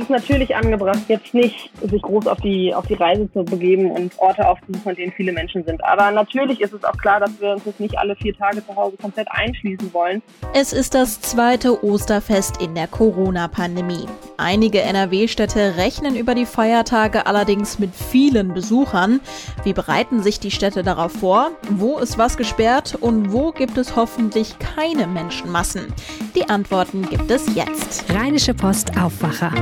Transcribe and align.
ist 0.00 0.10
natürlich 0.10 0.54
angebracht, 0.54 1.00
jetzt 1.08 1.34
nicht 1.34 1.70
sich 1.82 2.02
groß 2.02 2.26
auf 2.26 2.38
die, 2.40 2.74
auf 2.74 2.86
die 2.86 2.94
Reise 2.94 3.30
zu 3.32 3.44
begeben 3.44 3.90
und 3.90 4.18
Orte 4.18 4.48
aufzusuchen, 4.48 4.90
an 4.90 4.96
denen 4.96 5.12
viele 5.12 5.32
Menschen 5.32 5.64
sind. 5.64 5.82
Aber 5.84 6.10
natürlich 6.10 6.60
ist 6.60 6.72
es 6.72 6.84
auch 6.84 6.96
klar, 6.96 7.20
dass 7.20 7.40
wir 7.40 7.52
uns 7.52 7.64
jetzt 7.64 7.80
nicht 7.80 7.98
alle 7.98 8.16
vier 8.16 8.36
Tage 8.36 8.64
zu 8.64 8.74
Hause 8.74 8.96
komplett 8.96 9.28
einschließen 9.30 9.92
wollen. 9.92 10.22
Es 10.54 10.72
ist 10.72 10.94
das 10.94 11.20
zweite 11.20 11.84
Osterfest 11.84 12.60
in 12.62 12.74
der 12.74 12.86
Corona-Pandemie. 12.86 14.06
Einige 14.36 14.80
NRW-Städte 14.80 15.76
rechnen 15.76 16.16
über 16.16 16.34
die 16.34 16.46
Feiertage 16.46 17.26
allerdings 17.26 17.78
mit 17.78 17.94
vielen 17.94 18.54
Besuchern. 18.54 19.20
Wie 19.64 19.72
bereiten 19.72 20.22
sich 20.22 20.40
die 20.40 20.50
Städte 20.50 20.82
darauf 20.82 21.12
vor? 21.12 21.50
Wo 21.68 21.98
ist 21.98 22.18
was 22.18 22.36
gesperrt 22.36 22.96
und 23.00 23.32
wo 23.32 23.52
gibt 23.52 23.76
es 23.76 23.96
hoffentlich 23.96 24.58
keine 24.58 25.06
Menschenmassen? 25.06 25.92
Die 26.34 26.48
Antworten 26.48 27.08
gibt 27.08 27.30
es 27.30 27.54
jetzt. 27.54 28.04
Rheinische 28.12 28.54
Post 28.54 28.96
Aufwacher. 28.98 29.52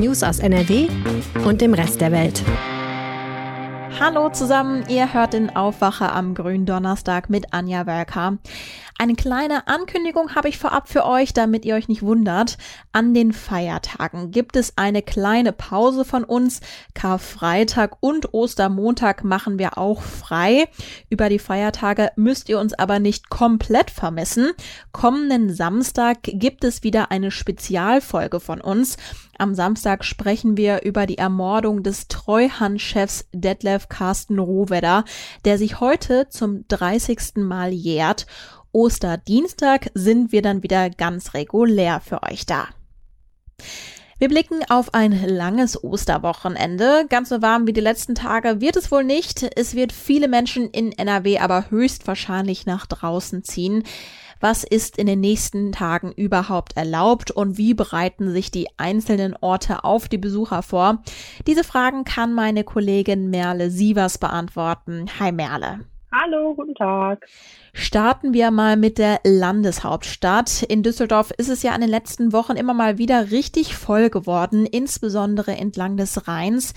News 0.00 0.22
aus 0.22 0.38
NRW 0.38 0.88
und 1.44 1.60
dem 1.60 1.74
Rest 1.74 2.00
der 2.00 2.10
Welt. 2.10 2.42
Hallo 4.00 4.30
zusammen, 4.30 4.82
ihr 4.88 5.12
hört 5.12 5.34
den 5.34 5.54
Aufwacher 5.54 6.14
am 6.14 6.32
Gründonnerstag 6.32 7.28
mit 7.28 7.52
Anja 7.52 7.84
Werker. 7.84 8.38
Eine 9.00 9.14
kleine 9.14 9.66
Ankündigung 9.66 10.34
habe 10.34 10.50
ich 10.50 10.58
vorab 10.58 10.86
für 10.86 11.06
euch, 11.06 11.32
damit 11.32 11.64
ihr 11.64 11.74
euch 11.74 11.88
nicht 11.88 12.02
wundert. 12.02 12.58
An 12.92 13.14
den 13.14 13.32
Feiertagen 13.32 14.30
gibt 14.30 14.56
es 14.56 14.76
eine 14.76 15.00
kleine 15.00 15.52
Pause 15.52 16.04
von 16.04 16.22
uns. 16.22 16.60
Karfreitag 16.92 17.96
und 18.00 18.34
Ostermontag 18.34 19.24
machen 19.24 19.58
wir 19.58 19.78
auch 19.78 20.02
frei. 20.02 20.68
Über 21.08 21.30
die 21.30 21.38
Feiertage 21.38 22.10
müsst 22.16 22.50
ihr 22.50 22.58
uns 22.58 22.74
aber 22.74 22.98
nicht 22.98 23.30
komplett 23.30 23.90
vermissen. 23.90 24.50
Kommenden 24.92 25.48
Samstag 25.48 26.18
gibt 26.24 26.62
es 26.62 26.82
wieder 26.82 27.10
eine 27.10 27.30
Spezialfolge 27.30 28.38
von 28.38 28.60
uns. 28.60 28.98
Am 29.38 29.54
Samstag 29.54 30.04
sprechen 30.04 30.58
wir 30.58 30.82
über 30.82 31.06
die 31.06 31.16
Ermordung 31.16 31.82
des 31.82 32.08
Treuhandchefs 32.08 33.24
Detlef 33.32 33.88
Carsten 33.88 34.38
Rohwedder, 34.38 35.06
der 35.46 35.56
sich 35.56 35.80
heute 35.80 36.28
zum 36.28 36.68
30. 36.68 37.36
Mal 37.36 37.72
jährt. 37.72 38.26
Osterdienstag 38.72 39.90
sind 39.94 40.32
wir 40.32 40.42
dann 40.42 40.62
wieder 40.62 40.90
ganz 40.90 41.34
regulär 41.34 42.00
für 42.00 42.22
euch 42.22 42.46
da. 42.46 42.68
Wir 44.18 44.28
blicken 44.28 44.60
auf 44.68 44.92
ein 44.92 45.12
langes 45.26 45.82
Osterwochenende. 45.82 47.06
Ganz 47.08 47.30
so 47.30 47.40
warm 47.40 47.66
wie 47.66 47.72
die 47.72 47.80
letzten 47.80 48.14
Tage 48.14 48.60
wird 48.60 48.76
es 48.76 48.90
wohl 48.90 49.02
nicht. 49.02 49.48
Es 49.56 49.74
wird 49.74 49.92
viele 49.92 50.28
Menschen 50.28 50.68
in 50.68 50.92
NRW 50.92 51.38
aber 51.38 51.70
höchstwahrscheinlich 51.70 52.66
nach 52.66 52.84
draußen 52.86 53.44
ziehen. 53.44 53.82
Was 54.38 54.62
ist 54.62 54.98
in 54.98 55.06
den 55.06 55.20
nächsten 55.20 55.72
Tagen 55.72 56.12
überhaupt 56.12 56.76
erlaubt 56.76 57.30
und 57.30 57.56
wie 57.58 57.74
bereiten 57.74 58.30
sich 58.30 58.50
die 58.50 58.68
einzelnen 58.78 59.36
Orte 59.40 59.84
auf 59.84 60.08
die 60.08 60.18
Besucher 60.18 60.62
vor? 60.62 61.02
Diese 61.46 61.64
Fragen 61.64 62.04
kann 62.04 62.34
meine 62.34 62.62
Kollegin 62.62 63.30
Merle 63.30 63.70
Sievers 63.70 64.18
beantworten. 64.18 65.06
Hi 65.18 65.32
Merle. 65.32 65.80
Hallo, 66.12 66.54
guten 66.56 66.74
Tag. 66.74 67.24
Starten 67.72 68.32
wir 68.32 68.50
mal 68.50 68.76
mit 68.76 68.98
der 68.98 69.20
Landeshauptstadt. 69.22 70.64
In 70.64 70.82
Düsseldorf 70.82 71.30
ist 71.38 71.48
es 71.48 71.62
ja 71.62 71.72
in 71.72 71.82
den 71.82 71.90
letzten 71.90 72.32
Wochen 72.32 72.56
immer 72.56 72.74
mal 72.74 72.98
wieder 72.98 73.30
richtig 73.30 73.76
voll 73.76 74.10
geworden, 74.10 74.66
insbesondere 74.66 75.56
entlang 75.56 75.96
des 75.96 76.26
Rheins. 76.26 76.74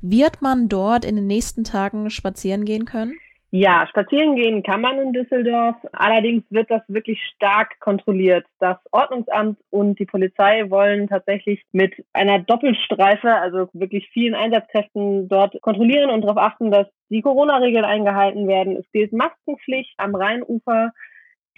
Wird 0.00 0.42
man 0.42 0.68
dort 0.68 1.04
in 1.04 1.14
den 1.14 1.28
nächsten 1.28 1.62
Tagen 1.62 2.10
spazieren 2.10 2.64
gehen 2.64 2.84
können? 2.84 3.14
Ja, 3.54 3.86
spazieren 3.86 4.34
gehen 4.34 4.62
kann 4.62 4.80
man 4.80 4.98
in 4.98 5.12
Düsseldorf. 5.12 5.76
Allerdings 5.92 6.42
wird 6.48 6.70
das 6.70 6.80
wirklich 6.88 7.20
stark 7.34 7.78
kontrolliert. 7.80 8.46
Das 8.60 8.78
Ordnungsamt 8.92 9.58
und 9.68 9.98
die 9.98 10.06
Polizei 10.06 10.70
wollen 10.70 11.06
tatsächlich 11.06 11.62
mit 11.70 11.92
einer 12.14 12.38
Doppelstreife, 12.38 13.30
also 13.30 13.68
wirklich 13.74 14.08
vielen 14.10 14.34
Einsatzkräften 14.34 15.28
dort 15.28 15.60
kontrollieren 15.60 16.08
und 16.08 16.22
darauf 16.22 16.38
achten, 16.38 16.70
dass 16.70 16.86
die 17.10 17.20
Corona-Regeln 17.20 17.84
eingehalten 17.84 18.48
werden. 18.48 18.78
Es 18.78 18.90
gilt 18.90 19.12
Maskenpflicht 19.12 19.92
am 19.98 20.14
Rheinufer. 20.14 20.92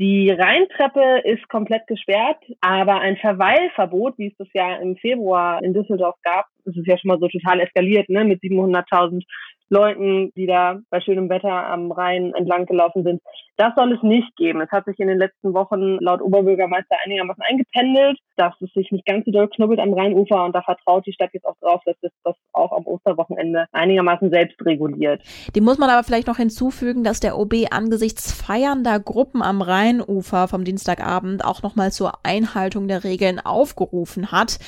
Die 0.01 0.31
Rheintreppe 0.31 1.21
ist 1.23 1.49
komplett 1.49 1.87
gesperrt, 1.87 2.43
aber 2.61 2.99
ein 3.03 3.17
Verweilverbot, 3.19 4.19
wie 4.19 4.27
es 4.27 4.37
das 4.37 4.49
ja 4.53 4.79
im 4.79 4.97
Februar 4.97 5.63
in 5.63 5.73
Düsseldorf 5.73 6.17
gab, 6.25 6.47
das 6.65 6.77
ist 6.77 6.89
ja 6.89 6.99
schon 6.99 7.11
mal 7.11 7.21
so 7.21 7.29
total 7.29 7.61
eskaliert, 7.61 8.09
ne, 8.09 8.25
mit 8.25 8.43
700.000 8.43 9.23
Leuten, 9.71 10.31
die 10.37 10.47
da 10.47 10.79
bei 10.91 11.01
schönem 11.01 11.29
Wetter 11.29 11.51
am 11.51 11.91
Rhein 11.91 12.33
entlang 12.35 12.67
gelaufen 12.67 13.03
sind. 13.03 13.21
Das 13.57 13.75
soll 13.77 13.93
es 13.93 14.03
nicht 14.03 14.35
geben. 14.37 14.61
Es 14.61 14.71
hat 14.71 14.85
sich 14.85 14.99
in 14.99 15.09
den 15.09 15.19
letzten 15.19 15.55
Wochen 15.55 15.99
laut 16.01 16.21
Oberbürgermeister 16.21 16.97
einigermaßen 17.05 17.43
eingependelt, 17.43 18.19
dass 18.37 18.55
es 18.61 18.73
sich 18.73 18.91
nicht 18.91 19.07
ganz 19.07 19.25
so 19.25 19.31
doll 19.31 19.49
knubbelt 19.49 19.79
am 19.79 19.93
Rheinufer 19.93 20.45
und 20.45 20.55
da 20.55 20.63
vertraut 20.63 21.07
die 21.07 21.13
Stadt 21.13 21.31
jetzt 21.33 21.47
auch 21.47 21.57
drauf, 21.61 21.81
dass 21.85 21.97
es 22.03 22.11
das 22.25 22.35
auch 22.53 22.73
am 22.73 22.87
Osterwochenende 22.87 23.67
einigermaßen 23.73 24.31
selbst 24.31 24.61
reguliert. 24.65 25.23
Die 25.55 25.61
muss 25.61 25.79
man 25.79 25.89
aber 25.89 26.03
vielleicht 26.03 26.27
noch 26.27 26.37
hinzufügen, 26.37 27.05
dass 27.05 27.21
der 27.21 27.39
OB 27.39 27.55
angesichts 27.71 28.33
feiernder 28.33 28.99
Gruppen 28.99 29.41
am 29.41 29.63
Rheinufer 29.63 30.49
vom 30.49 30.65
Dienstagabend 30.65 31.45
auch 31.45 31.63
nochmal 31.63 31.93
zur 31.93 32.13
Einhaltung 32.25 32.89
der 32.89 33.05
Regeln 33.05 33.39
aufgerufen 33.39 34.33
hat. 34.33 34.59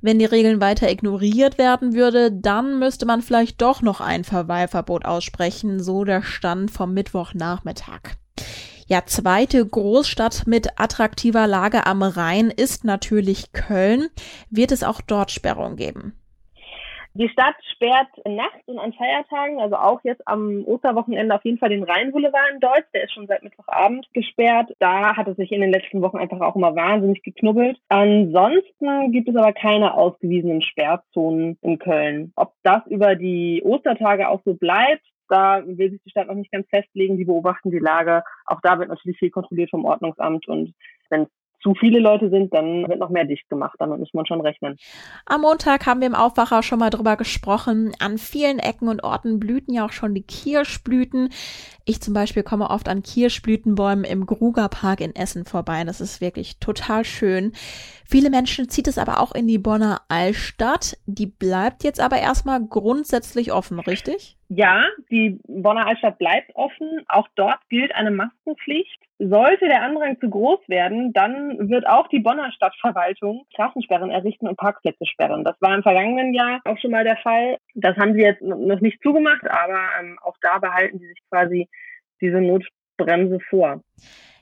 Wenn 0.00 0.18
die 0.18 0.24
Regeln 0.24 0.60
weiter 0.60 0.90
ignoriert 0.90 1.58
werden 1.58 1.94
würde, 1.94 2.30
dann 2.30 2.78
müsste 2.78 3.04
man 3.04 3.20
vielleicht 3.20 3.60
doch 3.60 3.82
noch 3.82 4.00
ein 4.00 4.24
Verweilverbot 4.24 5.04
aussprechen, 5.04 5.82
so 5.82 6.04
der 6.04 6.22
Stand 6.22 6.70
vom 6.70 6.94
Mittwochnachmittag. 6.94 8.16
Ja, 8.86 9.04
zweite 9.04 9.66
Großstadt 9.66 10.46
mit 10.46 10.80
attraktiver 10.80 11.46
Lage 11.46 11.84
am 11.84 12.02
Rhein 12.02 12.50
ist 12.50 12.84
natürlich 12.84 13.52
Köln. 13.52 14.08
Wird 14.50 14.72
es 14.72 14.82
auch 14.82 15.00
dort 15.00 15.30
Sperrungen 15.30 15.76
geben? 15.76 16.17
Die 17.18 17.28
Stadt 17.30 17.56
sperrt 17.72 18.06
nachts 18.28 18.62
und 18.66 18.78
an 18.78 18.92
Feiertagen, 18.92 19.60
also 19.60 19.74
auch 19.74 19.98
jetzt 20.04 20.22
am 20.28 20.62
Osterwochenende 20.64 21.34
auf 21.34 21.44
jeden 21.44 21.58
Fall 21.58 21.70
den 21.70 21.82
Rheinboulevard 21.82 22.52
in 22.54 22.60
Deutsch. 22.60 22.86
Der 22.94 23.02
ist 23.02 23.12
schon 23.12 23.26
seit 23.26 23.42
Mittwochabend 23.42 24.06
gesperrt. 24.14 24.70
Da 24.78 25.16
hat 25.16 25.26
es 25.26 25.36
sich 25.36 25.50
in 25.50 25.60
den 25.60 25.72
letzten 25.72 26.00
Wochen 26.00 26.18
einfach 26.18 26.40
auch 26.40 26.54
immer 26.54 26.76
wahnsinnig 26.76 27.24
geknubbelt. 27.24 27.76
Ansonsten 27.88 29.10
gibt 29.10 29.28
es 29.28 29.34
aber 29.34 29.52
keine 29.52 29.94
ausgewiesenen 29.94 30.62
Sperrzonen 30.62 31.58
in 31.60 31.80
Köln. 31.80 32.32
Ob 32.36 32.52
das 32.62 32.86
über 32.86 33.16
die 33.16 33.62
Ostertage 33.64 34.28
auch 34.28 34.40
so 34.44 34.54
bleibt, 34.54 35.04
da 35.28 35.64
will 35.66 35.90
sich 35.90 36.00
die 36.04 36.10
Stadt 36.10 36.28
noch 36.28 36.36
nicht 36.36 36.52
ganz 36.52 36.68
festlegen. 36.68 37.16
Die 37.16 37.24
beobachten 37.24 37.72
die 37.72 37.80
Lage. 37.80 38.22
Auch 38.46 38.60
da 38.62 38.78
wird 38.78 38.90
natürlich 38.90 39.18
viel 39.18 39.30
kontrolliert 39.30 39.70
vom 39.70 39.84
Ordnungsamt 39.84 40.46
und 40.46 40.72
wenn 41.10 41.22
es 41.22 41.28
zu 41.68 41.74
viele 41.74 41.98
Leute 41.98 42.30
sind, 42.30 42.54
dann 42.54 42.88
wird 42.88 42.98
noch 42.98 43.10
mehr 43.10 43.24
dicht 43.24 43.48
gemacht. 43.50 43.76
Damit 43.78 43.98
muss 43.98 44.14
man 44.14 44.24
schon 44.24 44.40
rechnen. 44.40 44.76
Am 45.26 45.42
Montag 45.42 45.86
haben 45.86 46.00
wir 46.00 46.06
im 46.06 46.14
Aufwacher 46.14 46.62
schon 46.62 46.78
mal 46.78 46.88
drüber 46.88 47.16
gesprochen. 47.16 47.92
An 47.98 48.16
vielen 48.16 48.58
Ecken 48.58 48.88
und 48.88 49.04
Orten 49.04 49.38
blühten 49.38 49.74
ja 49.74 49.84
auch 49.84 49.92
schon 49.92 50.14
die 50.14 50.22
Kirschblüten. 50.22 51.28
Ich 51.84 52.00
zum 52.00 52.14
Beispiel 52.14 52.42
komme 52.42 52.70
oft 52.70 52.88
an 52.88 53.02
Kirschblütenbäumen 53.02 54.04
im 54.04 54.24
Grugerpark 54.24 55.00
in 55.00 55.14
Essen 55.14 55.44
vorbei. 55.44 55.84
Das 55.84 56.00
ist 56.00 56.22
wirklich 56.22 56.58
total 56.58 57.04
schön. 57.04 57.52
Viele 58.06 58.30
Menschen 58.30 58.70
zieht 58.70 58.88
es 58.88 58.96
aber 58.96 59.20
auch 59.20 59.34
in 59.34 59.46
die 59.46 59.58
Bonner 59.58 60.00
Altstadt. 60.08 60.96
Die 61.04 61.26
bleibt 61.26 61.84
jetzt 61.84 62.00
aber 62.00 62.18
erstmal 62.18 62.64
grundsätzlich 62.64 63.52
offen, 63.52 63.78
richtig? 63.78 64.37
Ja, 64.50 64.82
die 65.10 65.38
Bonner 65.46 65.86
Altstadt 65.86 66.18
bleibt 66.18 66.56
offen. 66.56 67.04
Auch 67.08 67.28
dort 67.34 67.60
gilt 67.68 67.94
eine 67.94 68.10
Maskenpflicht. 68.10 68.98
Sollte 69.18 69.66
der 69.66 69.82
Andrang 69.82 70.18
zu 70.20 70.30
groß 70.30 70.60
werden, 70.68 71.12
dann 71.12 71.68
wird 71.68 71.86
auch 71.86 72.08
die 72.08 72.20
Bonner 72.20 72.50
Stadtverwaltung 72.52 73.44
Straßensperren 73.52 74.10
errichten 74.10 74.48
und 74.48 74.56
Parkplätze 74.56 75.04
sperren. 75.04 75.44
Das 75.44 75.60
war 75.60 75.74
im 75.74 75.82
vergangenen 75.82 76.32
Jahr 76.32 76.60
auch 76.64 76.78
schon 76.78 76.92
mal 76.92 77.04
der 77.04 77.18
Fall. 77.18 77.58
Das 77.74 77.96
haben 77.98 78.14
sie 78.14 78.22
jetzt 78.22 78.40
noch 78.40 78.80
nicht 78.80 79.02
zugemacht, 79.02 79.46
aber 79.50 79.80
ähm, 80.00 80.18
auch 80.22 80.36
da 80.40 80.58
behalten 80.58 80.98
sie 80.98 81.08
sich 81.08 81.20
quasi 81.28 81.68
diese 82.22 82.40
Notbremse 82.40 83.40
vor. 83.50 83.82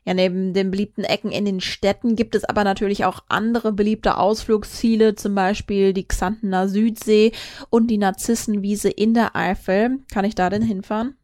Ja, 0.06 0.14
neben 0.14 0.54
den 0.54 0.70
beliebten 0.70 1.02
Ecken 1.02 1.32
in 1.32 1.44
den 1.44 1.60
Städten 1.60 2.14
gibt 2.14 2.36
es 2.36 2.44
aber 2.44 2.62
natürlich 2.62 3.04
auch 3.04 3.24
andere 3.28 3.72
beliebte 3.72 4.18
Ausflugsziele, 4.18 5.16
zum 5.16 5.34
Beispiel 5.34 5.92
die 5.92 6.06
Xantener 6.06 6.68
Südsee 6.68 7.32
und 7.70 7.90
die 7.90 7.98
Narzissenwiese 7.98 8.88
in 8.88 9.14
der 9.14 9.34
Eifel. 9.34 9.98
Kann 10.14 10.24
ich 10.24 10.36
da 10.36 10.48
denn 10.48 10.62
hinfahren? 10.62 11.16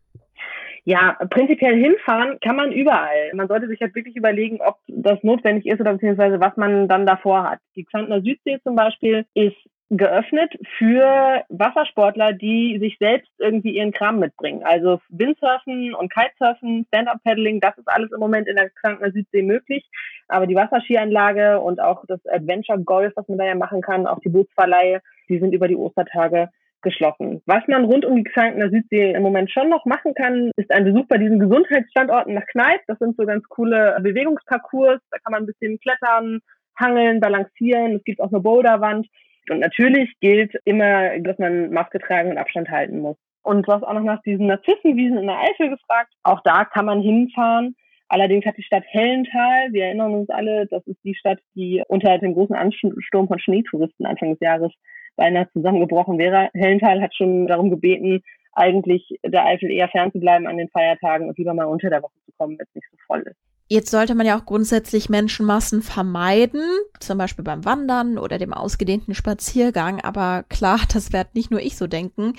Ja, 0.84 1.16
prinzipiell 1.30 1.76
hinfahren 1.76 2.38
kann 2.40 2.56
man 2.56 2.72
überall. 2.72 3.30
Man 3.34 3.46
sollte 3.46 3.68
sich 3.68 3.80
halt 3.80 3.94
wirklich 3.94 4.16
überlegen, 4.16 4.58
ob 4.60 4.78
das 4.88 5.22
notwendig 5.22 5.66
ist 5.66 5.80
oder 5.80 5.92
beziehungsweise 5.92 6.40
was 6.40 6.56
man 6.56 6.88
dann 6.88 7.06
davor 7.06 7.48
hat. 7.48 7.60
Die 7.76 7.84
Xantner 7.84 8.20
Südsee 8.20 8.58
zum 8.64 8.74
Beispiel 8.74 9.24
ist 9.34 9.56
geöffnet 9.96 10.52
für 10.78 11.44
Wassersportler, 11.48 12.32
die 12.32 12.78
sich 12.80 12.96
selbst 12.98 13.30
irgendwie 13.38 13.76
ihren 13.76 13.92
Kram 13.92 14.18
mitbringen. 14.18 14.62
Also 14.64 15.00
Windsurfen 15.10 15.94
und 15.94 16.12
Kitesurfen, 16.12 16.86
Stand-Up-Paddling, 16.88 17.60
das 17.60 17.76
ist 17.76 17.88
alles 17.88 18.10
im 18.12 18.20
Moment 18.20 18.48
in 18.48 18.56
der 18.56 18.70
Xantner 18.70 19.12
Südsee 19.12 19.42
möglich. 19.42 19.84
Aber 20.28 20.46
die 20.46 20.54
Wasserskianlage 20.54 21.60
und 21.60 21.80
auch 21.80 22.04
das 22.08 22.20
Adventure 22.26 22.80
Golf, 22.80 23.12
was 23.16 23.28
man 23.28 23.38
da 23.38 23.44
ja 23.44 23.54
machen 23.54 23.82
kann, 23.82 24.06
auch 24.06 24.20
die 24.20 24.30
Bootsverleihe, 24.30 25.02
die 25.28 25.38
sind 25.38 25.52
über 25.52 25.68
die 25.68 25.76
Ostertage 25.76 26.48
geschlossen. 26.80 27.42
Was 27.46 27.62
man 27.68 27.84
rund 27.84 28.04
um 28.04 28.16
die 28.16 28.24
Xantener 28.24 28.70
Südsee 28.70 29.12
im 29.12 29.22
Moment 29.22 29.50
schon 29.50 29.68
noch 29.68 29.84
machen 29.84 30.14
kann, 30.14 30.50
ist 30.56 30.72
ein 30.72 30.84
Besuch 30.84 31.06
bei 31.06 31.18
diesen 31.18 31.38
Gesundheitsstandorten 31.38 32.34
nach 32.34 32.46
Kneipp. 32.46 32.80
Das 32.86 32.98
sind 32.98 33.16
so 33.16 33.24
ganz 33.24 33.46
coole 33.48 33.96
Bewegungsparcours. 34.00 35.00
Da 35.10 35.18
kann 35.18 35.32
man 35.32 35.42
ein 35.42 35.46
bisschen 35.46 35.78
klettern, 35.78 36.40
hangeln, 36.80 37.20
balancieren. 37.20 37.96
Es 37.96 38.04
gibt 38.04 38.20
auch 38.20 38.32
eine 38.32 38.40
Boulderwand. 38.40 39.06
Und 39.50 39.60
natürlich 39.60 40.12
gilt 40.20 40.54
immer, 40.64 41.18
dass 41.18 41.38
man 41.38 41.70
Maske 41.70 41.98
tragen 41.98 42.30
und 42.30 42.38
Abstand 42.38 42.70
halten 42.70 43.00
muss. 43.00 43.16
Und 43.42 43.66
du 43.66 43.72
hast 43.72 43.82
auch 43.82 43.92
noch 43.92 44.02
nach 44.02 44.22
diesen 44.22 44.46
Narzissenwiesen 44.46 45.18
in 45.18 45.26
der 45.26 45.40
Eifel 45.40 45.70
gefragt. 45.70 46.12
Auch 46.22 46.40
da 46.44 46.64
kann 46.64 46.86
man 46.86 47.00
hinfahren. 47.00 47.74
Allerdings 48.08 48.44
hat 48.44 48.56
die 48.56 48.62
Stadt 48.62 48.84
Hellenthal, 48.86 49.72
wir 49.72 49.86
erinnern 49.86 50.14
uns 50.14 50.28
alle, 50.28 50.66
das 50.66 50.86
ist 50.86 51.02
die 51.02 51.14
Stadt, 51.14 51.38
die 51.54 51.82
unter 51.88 52.18
dem 52.18 52.34
großen 52.34 52.54
Ansturm 52.54 53.26
von 53.26 53.38
Schneetouristen 53.38 54.04
Anfang 54.04 54.32
des 54.32 54.40
Jahres 54.40 54.70
beinahe 55.16 55.48
zusammengebrochen 55.52 56.18
wäre. 56.18 56.50
Hellenthal 56.52 57.00
hat 57.00 57.14
schon 57.14 57.46
darum 57.46 57.70
gebeten, 57.70 58.22
eigentlich 58.52 59.18
der 59.24 59.46
Eifel 59.46 59.70
eher 59.70 59.88
fernzubleiben 59.88 60.46
an 60.46 60.58
den 60.58 60.68
Feiertagen 60.68 61.26
und 61.26 61.38
lieber 61.38 61.54
mal 61.54 61.64
unter 61.64 61.88
der 61.88 62.02
Woche 62.02 62.12
zu 62.26 62.32
kommen, 62.36 62.58
wenn 62.58 62.66
es 62.68 62.74
nicht 62.74 62.88
so 62.90 62.98
voll 63.06 63.22
ist. 63.22 63.51
Jetzt 63.72 63.90
sollte 63.90 64.14
man 64.14 64.26
ja 64.26 64.38
auch 64.38 64.44
grundsätzlich 64.44 65.08
Menschenmassen 65.08 65.80
vermeiden, 65.80 66.60
zum 67.00 67.16
Beispiel 67.16 67.42
beim 67.42 67.64
Wandern 67.64 68.18
oder 68.18 68.36
dem 68.36 68.52
ausgedehnten 68.52 69.14
Spaziergang. 69.14 69.98
Aber 70.02 70.42
klar, 70.50 70.80
das 70.92 71.14
wird 71.14 71.34
nicht 71.34 71.50
nur 71.50 71.60
ich 71.60 71.78
so 71.78 71.86
denken. 71.86 72.34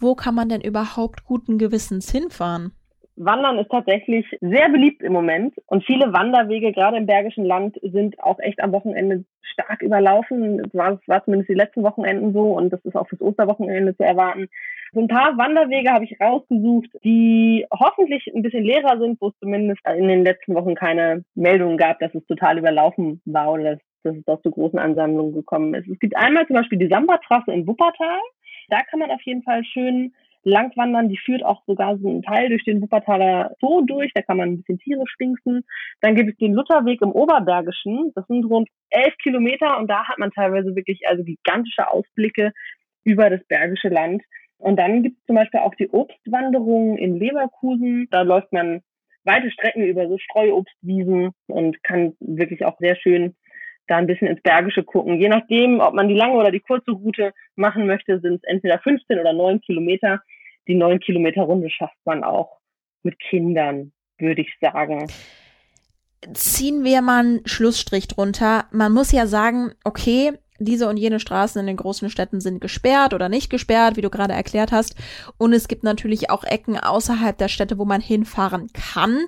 Wo 0.00 0.16
kann 0.16 0.34
man 0.34 0.48
denn 0.48 0.60
überhaupt 0.60 1.24
guten 1.24 1.56
Gewissens 1.56 2.10
hinfahren? 2.10 2.72
Wandern 3.16 3.58
ist 3.58 3.70
tatsächlich 3.70 4.26
sehr 4.40 4.68
beliebt 4.70 5.02
im 5.02 5.12
Moment 5.12 5.54
und 5.66 5.84
viele 5.84 6.12
Wanderwege, 6.12 6.72
gerade 6.72 6.96
im 6.96 7.06
Bergischen 7.06 7.44
Land, 7.44 7.78
sind 7.82 8.18
auch 8.22 8.38
echt 8.38 8.62
am 8.62 8.72
Wochenende 8.72 9.24
stark 9.42 9.82
überlaufen. 9.82 10.58
Das 10.62 10.74
war, 10.74 11.00
war 11.06 11.24
zumindest 11.24 11.50
die 11.50 11.54
letzten 11.54 11.82
Wochenenden 11.82 12.32
so 12.32 12.52
und 12.52 12.72
das 12.72 12.84
ist 12.84 12.96
auch 12.96 13.08
fürs 13.08 13.20
Osterwochenende 13.20 13.96
zu 13.96 14.02
erwarten. 14.02 14.48
So 14.94 15.00
ein 15.00 15.08
paar 15.08 15.38
Wanderwege 15.38 15.90
habe 15.90 16.04
ich 16.04 16.20
rausgesucht, 16.20 16.90
die 17.02 17.66
hoffentlich 17.72 18.26
ein 18.34 18.42
bisschen 18.42 18.64
leerer 18.64 18.98
sind, 18.98 19.20
wo 19.20 19.28
es 19.28 19.38
zumindest 19.40 19.80
in 19.88 20.08
den 20.08 20.22
letzten 20.22 20.54
Wochen 20.54 20.74
keine 20.74 21.24
Meldungen 21.34 21.78
gab, 21.78 21.98
dass 22.00 22.14
es 22.14 22.26
total 22.26 22.58
überlaufen 22.58 23.22
war 23.24 23.52
oder 23.52 23.76
dass, 23.76 23.78
dass 24.02 24.16
es 24.16 24.24
doch 24.24 24.42
zu 24.42 24.50
großen 24.50 24.78
Ansammlungen 24.78 25.32
gekommen 25.32 25.72
ist. 25.74 25.88
Es 25.88 25.98
gibt 25.98 26.16
einmal 26.16 26.46
zum 26.46 26.56
Beispiel 26.56 26.78
die 26.78 26.88
Samba-Trasse 26.88 27.52
in 27.52 27.66
Wuppertal. 27.66 28.20
Da 28.68 28.82
kann 28.82 29.00
man 29.00 29.10
auf 29.10 29.22
jeden 29.22 29.42
Fall 29.42 29.64
schön 29.64 30.12
langwandern. 30.44 31.08
Die 31.08 31.18
führt 31.18 31.44
auch 31.44 31.62
sogar 31.66 31.98
so 31.98 32.08
einen 32.08 32.22
Teil 32.22 32.48
durch 32.48 32.64
den 32.64 32.80
Wuppertaler 32.82 33.54
Zoo 33.60 33.82
durch. 33.82 34.12
Da 34.14 34.22
kann 34.22 34.36
man 34.36 34.50
ein 34.50 34.56
bisschen 34.58 34.78
Tiere 34.78 35.04
stinksen. 35.06 35.64
Dann 36.00 36.14
gibt 36.14 36.30
es 36.30 36.36
den 36.36 36.54
Lutherweg 36.54 37.00
im 37.02 37.12
Oberbergischen. 37.12 38.12
Das 38.14 38.26
sind 38.26 38.44
rund 38.44 38.68
elf 38.90 39.16
Kilometer 39.22 39.78
und 39.78 39.88
da 39.88 40.06
hat 40.06 40.18
man 40.18 40.30
teilweise 40.30 40.74
wirklich 40.74 41.06
also 41.06 41.22
gigantische 41.24 41.88
Ausblicke 41.90 42.52
über 43.04 43.30
das 43.30 43.44
Bergische 43.44 43.88
Land. 43.88 44.22
Und 44.58 44.78
dann 44.78 45.02
gibt 45.02 45.18
es 45.18 45.26
zum 45.26 45.36
Beispiel 45.36 45.60
auch 45.60 45.74
die 45.74 45.90
Obstwanderung 45.90 46.96
in 46.96 47.18
Leverkusen. 47.18 48.06
Da 48.10 48.22
läuft 48.22 48.52
man 48.52 48.82
weite 49.24 49.50
Strecken 49.50 49.84
über 49.84 50.08
so 50.08 50.18
Streuobstwiesen 50.18 51.30
und 51.48 51.82
kann 51.82 52.14
wirklich 52.20 52.64
auch 52.64 52.78
sehr 52.78 52.96
schön 52.96 53.34
da 53.88 53.96
ein 53.96 54.06
bisschen 54.06 54.28
ins 54.28 54.42
Bergische 54.42 54.84
gucken. 54.84 55.20
Je 55.20 55.28
nachdem, 55.28 55.80
ob 55.80 55.94
man 55.94 56.08
die 56.08 56.14
lange 56.14 56.34
oder 56.34 56.50
die 56.50 56.60
kurze 56.60 56.92
Route 56.92 57.32
machen 57.56 57.86
möchte, 57.86 58.20
sind 58.20 58.36
es 58.36 58.44
entweder 58.44 58.78
15 58.78 59.18
oder 59.18 59.32
9 59.32 59.60
Kilometer. 59.60 60.20
Die 60.68 60.74
9 60.74 61.00
Kilometer 61.00 61.42
Runde 61.42 61.70
schafft 61.70 61.98
man 62.04 62.24
auch 62.24 62.58
mit 63.02 63.18
Kindern, 63.18 63.92
würde 64.18 64.42
ich 64.42 64.52
sagen. 64.60 65.10
Ziehen 66.34 66.84
wir 66.84 67.02
mal 67.02 67.24
einen 67.24 67.46
Schlussstrich 67.46 68.06
drunter. 68.06 68.66
Man 68.70 68.92
muss 68.92 69.10
ja 69.10 69.26
sagen, 69.26 69.72
okay, 69.84 70.32
diese 70.64 70.88
und 70.88 70.96
jene 70.96 71.20
Straßen 71.20 71.60
in 71.60 71.66
den 71.66 71.76
großen 71.76 72.10
Städten 72.10 72.40
sind 72.40 72.60
gesperrt 72.60 73.14
oder 73.14 73.28
nicht 73.28 73.50
gesperrt, 73.50 73.96
wie 73.96 74.02
du 74.02 74.10
gerade 74.10 74.34
erklärt 74.34 74.72
hast. 74.72 74.94
Und 75.38 75.52
es 75.52 75.68
gibt 75.68 75.84
natürlich 75.84 76.30
auch 76.30 76.44
Ecken 76.44 76.78
außerhalb 76.78 77.36
der 77.36 77.48
Städte, 77.48 77.78
wo 77.78 77.84
man 77.84 78.00
hinfahren 78.00 78.70
kann. 78.72 79.26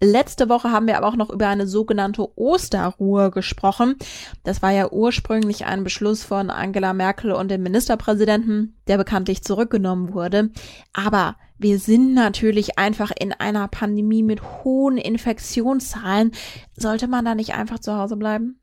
Letzte 0.00 0.48
Woche 0.48 0.70
haben 0.70 0.86
wir 0.86 0.96
aber 0.96 1.06
auch 1.06 1.16
noch 1.16 1.30
über 1.30 1.48
eine 1.48 1.66
sogenannte 1.66 2.26
Osterruhe 2.36 3.30
gesprochen. 3.30 3.96
Das 4.44 4.62
war 4.62 4.70
ja 4.72 4.90
ursprünglich 4.90 5.66
ein 5.66 5.84
Beschluss 5.84 6.24
von 6.24 6.50
Angela 6.50 6.92
Merkel 6.92 7.32
und 7.32 7.50
dem 7.50 7.62
Ministerpräsidenten, 7.62 8.76
der 8.88 8.96
bekanntlich 8.96 9.44
zurückgenommen 9.44 10.12
wurde. 10.12 10.50
Aber 10.92 11.36
wir 11.62 11.78
sind 11.78 12.14
natürlich 12.14 12.76
einfach 12.76 13.12
in 13.16 13.32
einer 13.32 13.68
Pandemie 13.68 14.24
mit 14.24 14.42
hohen 14.42 14.96
Infektionszahlen. 14.96 16.32
Sollte 16.76 17.06
man 17.06 17.24
da 17.24 17.36
nicht 17.36 17.54
einfach 17.54 17.78
zu 17.78 17.96
Hause 17.96 18.16
bleiben? 18.16 18.58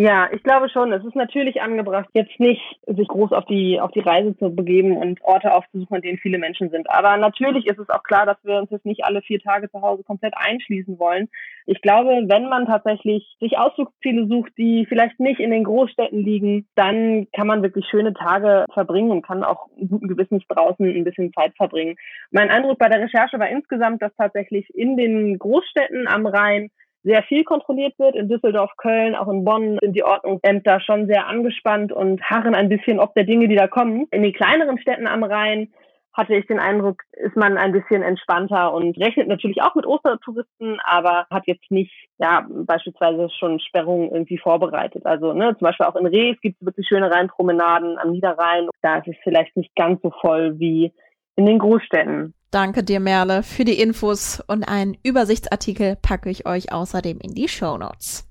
Ja, 0.00 0.28
ich 0.30 0.44
glaube 0.44 0.68
schon. 0.68 0.92
Es 0.92 1.04
ist 1.04 1.16
natürlich 1.16 1.60
angebracht, 1.60 2.08
jetzt 2.12 2.38
nicht 2.38 2.62
sich 2.86 3.08
groß 3.08 3.32
auf 3.32 3.44
die, 3.46 3.80
auf 3.80 3.90
die 3.90 3.98
Reise 3.98 4.38
zu 4.38 4.54
begeben 4.54 4.96
und 4.96 5.20
Orte 5.24 5.52
aufzusuchen, 5.52 5.96
an 5.96 6.02
denen 6.02 6.18
viele 6.18 6.38
Menschen 6.38 6.70
sind. 6.70 6.88
Aber 6.88 7.16
natürlich 7.16 7.66
ist 7.66 7.80
es 7.80 7.88
auch 7.88 8.04
klar, 8.04 8.24
dass 8.24 8.36
wir 8.44 8.58
uns 8.58 8.70
jetzt 8.70 8.86
nicht 8.86 9.04
alle 9.04 9.22
vier 9.22 9.40
Tage 9.40 9.68
zu 9.68 9.82
Hause 9.82 10.04
komplett 10.04 10.34
einschließen 10.36 11.00
wollen. 11.00 11.28
Ich 11.66 11.82
glaube, 11.82 12.10
wenn 12.28 12.48
man 12.48 12.66
tatsächlich 12.66 13.26
sich 13.40 13.58
Ausflugsziele 13.58 14.28
sucht, 14.28 14.52
die 14.56 14.86
vielleicht 14.88 15.18
nicht 15.18 15.40
in 15.40 15.50
den 15.50 15.64
Großstädten 15.64 16.22
liegen, 16.22 16.68
dann 16.76 17.26
kann 17.34 17.48
man 17.48 17.64
wirklich 17.64 17.84
schöne 17.90 18.14
Tage 18.14 18.66
verbringen 18.72 19.10
und 19.10 19.22
kann 19.22 19.42
auch 19.42 19.66
guten 19.74 20.06
Gewissens 20.06 20.44
draußen 20.48 20.86
ein 20.86 21.02
bisschen 21.02 21.32
Zeit 21.32 21.56
verbringen. 21.56 21.96
Mein 22.30 22.50
Eindruck 22.50 22.78
bei 22.78 22.88
der 22.88 23.00
Recherche 23.00 23.40
war 23.40 23.48
insgesamt, 23.48 24.00
dass 24.00 24.14
tatsächlich 24.14 24.72
in 24.76 24.96
den 24.96 25.40
Großstädten 25.40 26.06
am 26.06 26.24
Rhein 26.24 26.70
sehr 27.02 27.22
viel 27.22 27.44
kontrolliert 27.44 27.98
wird. 27.98 28.16
In 28.16 28.28
Düsseldorf, 28.28 28.72
Köln, 28.76 29.14
auch 29.14 29.28
in 29.28 29.44
Bonn 29.44 29.78
sind 29.80 29.94
die 29.94 30.04
Ordnungsämter 30.04 30.80
schon 30.80 31.06
sehr 31.06 31.26
angespannt 31.26 31.92
und 31.92 32.22
harren 32.22 32.54
ein 32.54 32.68
bisschen 32.68 33.00
ob 33.00 33.14
der 33.14 33.24
Dinge, 33.24 33.48
die 33.48 33.56
da 33.56 33.66
kommen. 33.66 34.06
In 34.10 34.22
den 34.22 34.32
kleineren 34.32 34.78
Städten 34.78 35.06
am 35.06 35.22
Rhein 35.22 35.72
hatte 36.18 36.34
ich 36.34 36.46
den 36.46 36.58
Eindruck, 36.58 37.02
ist 37.12 37.36
man 37.36 37.56
ein 37.56 37.70
bisschen 37.70 38.02
entspannter 38.02 38.74
und 38.74 38.98
rechnet 38.98 39.28
natürlich 39.28 39.62
auch 39.62 39.76
mit 39.76 39.86
Ostertouristen, 39.86 40.80
aber 40.82 41.26
hat 41.30 41.46
jetzt 41.46 41.70
nicht, 41.70 41.92
ja, 42.18 42.44
beispielsweise 42.50 43.28
schon 43.38 43.60
Sperrungen 43.60 44.10
irgendwie 44.10 44.38
vorbereitet. 44.38 45.06
Also, 45.06 45.32
ne, 45.32 45.54
zum 45.56 45.66
Beispiel 45.66 45.86
auch 45.86 45.94
in 45.94 46.06
Rees 46.06 46.36
gibt 46.40 46.56
es 46.60 46.66
wirklich 46.66 46.88
schöne 46.88 47.08
Rheinpromenaden 47.08 47.98
am 47.98 48.10
Niederrhein. 48.10 48.68
Da 48.82 48.96
ist 48.96 49.06
es 49.06 49.16
vielleicht 49.22 49.56
nicht 49.56 49.74
ganz 49.76 50.02
so 50.02 50.10
voll 50.20 50.58
wie 50.58 50.92
in 51.38 51.46
den 51.46 51.58
Großstädten. 51.60 52.34
Danke 52.50 52.82
dir, 52.82 52.98
Merle, 52.98 53.42
für 53.42 53.64
die 53.64 53.80
Infos 53.80 54.42
und 54.48 54.64
einen 54.64 54.96
Übersichtsartikel 55.02 55.96
packe 55.96 56.30
ich 56.30 56.46
euch 56.46 56.72
außerdem 56.72 57.18
in 57.20 57.34
die 57.34 57.48
Show 57.48 57.78
Notes. 57.78 58.28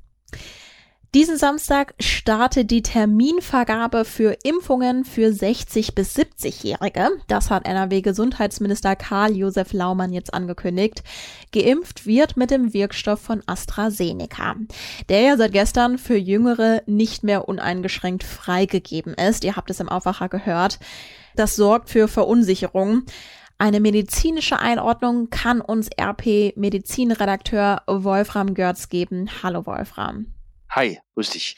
Diesen 1.17 1.37
Samstag 1.37 1.95
startet 1.99 2.69
die 2.69 2.83
Terminvergabe 2.83 4.05
für 4.05 4.37
Impfungen 4.43 5.03
für 5.03 5.33
60 5.33 5.95
bis 5.95 6.15
70-Jährige. 6.15 7.09
Das 7.27 7.49
hat 7.49 7.65
NRW-Gesundheitsminister 7.65 8.95
Karl-Josef 8.95 9.73
Laumann 9.73 10.13
jetzt 10.13 10.35
angekündigt. 10.35 11.01
Geimpft 11.51 12.05
wird 12.05 12.37
mit 12.37 12.51
dem 12.51 12.71
Wirkstoff 12.71 13.19
von 13.19 13.41
AstraZeneca, 13.47 14.57
der 15.09 15.21
ja 15.21 15.37
seit 15.37 15.53
gestern 15.53 15.97
für 15.97 16.17
Jüngere 16.17 16.83
nicht 16.85 17.23
mehr 17.23 17.49
uneingeschränkt 17.49 18.23
freigegeben 18.23 19.15
ist. 19.15 19.43
Ihr 19.43 19.55
habt 19.55 19.71
es 19.71 19.79
im 19.79 19.89
Aufwacher 19.89 20.29
gehört. 20.29 20.77
Das 21.35 21.55
sorgt 21.55 21.89
für 21.89 22.07
Verunsicherung. 22.07 23.05
Eine 23.57 23.79
medizinische 23.79 24.59
Einordnung 24.59 25.31
kann 25.31 25.61
uns 25.61 25.89
RP-Medizinredakteur 25.99 27.81
Wolfram 27.87 28.53
Görz 28.53 28.89
geben. 28.89 29.31
Hallo 29.41 29.65
Wolfram. 29.65 30.36
Hi, 30.77 30.99
grüß 31.15 31.31
dich. 31.31 31.57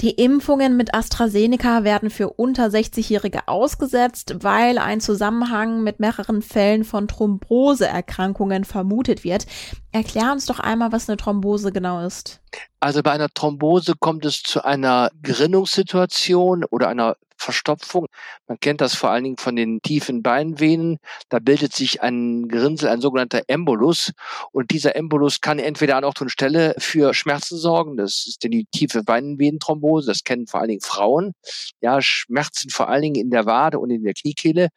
Die 0.00 0.10
Impfungen 0.10 0.76
mit 0.76 0.92
AstraZeneca 0.92 1.84
werden 1.84 2.10
für 2.10 2.30
unter 2.30 2.66
60-Jährige 2.66 3.46
ausgesetzt, 3.46 4.34
weil 4.40 4.78
ein 4.78 5.00
Zusammenhang 5.00 5.84
mit 5.84 6.00
mehreren 6.00 6.42
Fällen 6.42 6.82
von 6.82 7.06
Thromboseerkrankungen 7.06 8.64
vermutet 8.64 9.22
wird. 9.22 9.46
Erklär 9.92 10.32
uns 10.32 10.46
doch 10.46 10.58
einmal, 10.58 10.90
was 10.90 11.08
eine 11.08 11.18
Thrombose 11.18 11.70
genau 11.70 12.04
ist. 12.04 12.40
Also 12.80 13.04
bei 13.04 13.12
einer 13.12 13.28
Thrombose 13.28 13.94
kommt 13.96 14.24
es 14.24 14.42
zu 14.42 14.64
einer 14.64 15.12
Gerinnungssituation 15.22 16.64
oder 16.64 16.88
einer 16.88 17.16
Verstopfung. 17.38 18.06
Man 18.46 18.58
kennt 18.60 18.80
das 18.80 18.94
vor 18.94 19.10
allen 19.10 19.24
Dingen 19.24 19.38
von 19.38 19.56
den 19.56 19.80
tiefen 19.80 20.22
Beinvenen. 20.22 20.98
Da 21.28 21.38
bildet 21.38 21.74
sich 21.74 22.02
ein 22.02 22.48
Gerinnsel, 22.48 22.88
ein 22.88 23.00
sogenannter 23.00 23.42
Embolus. 23.46 24.12
Und 24.52 24.70
dieser 24.70 24.96
Embolus 24.96 25.40
kann 25.40 25.58
entweder 25.58 25.96
an 25.96 26.04
Ort 26.04 26.20
und 26.20 26.30
Stelle 26.30 26.74
für 26.78 27.14
Schmerzen 27.14 27.56
sorgen. 27.56 27.96
Das 27.96 28.26
ist 28.26 28.44
denn 28.44 28.50
die 28.50 28.66
tiefe 28.66 29.02
Beinvenenthrombose. 29.02 30.08
Das 30.08 30.24
kennen 30.24 30.46
vor 30.46 30.60
allen 30.60 30.70
Dingen 30.70 30.80
Frauen. 30.80 31.32
Ja, 31.80 32.02
Schmerzen 32.02 32.70
vor 32.70 32.88
allen 32.88 33.02
Dingen 33.02 33.16
in 33.16 33.30
der 33.30 33.46
Wade 33.46 33.78
und 33.78 33.90
in 33.90 34.02
der 34.02 34.14
Kniekehle. 34.14 34.68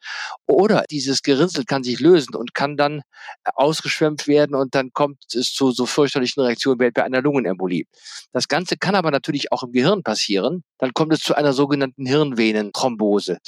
Oder 0.46 0.84
dieses 0.90 1.22
Gerinnsel 1.22 1.64
kann 1.64 1.82
sich 1.82 2.00
lösen 2.00 2.34
und 2.34 2.54
kann 2.54 2.76
dann 2.76 3.02
ausgeschwemmt 3.54 4.28
werden 4.28 4.54
und 4.54 4.74
dann 4.74 4.92
kommt 4.92 5.18
es 5.34 5.52
zu 5.52 5.72
so 5.72 5.86
fürchterlichen 5.86 6.42
Reaktionen 6.42 6.80
wie 6.80 6.90
bei 6.90 7.04
einer 7.04 7.22
Lungenembolie. 7.22 7.84
Das 8.32 8.48
Ganze 8.48 8.76
kann 8.76 8.94
aber 8.94 9.10
natürlich 9.10 9.52
auch 9.52 9.62
im 9.62 9.72
Gehirn 9.72 10.02
passieren. 10.02 10.62
Dann 10.78 10.92
kommt 10.94 11.12
es 11.12 11.20
zu 11.20 11.34
einer 11.34 11.52
sogenannten 11.52 12.06
Hirnvene. 12.06 12.51
Venenthrombose. 12.52 13.38